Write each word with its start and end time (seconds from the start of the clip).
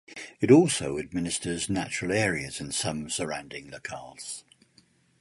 It 0.39 0.49
also 0.49 0.97
administers 0.97 1.69
natural 1.69 2.11
areas 2.11 2.59
in 2.59 2.71
some 2.71 3.07
surrounding 3.11 3.69
locales. 3.69 4.41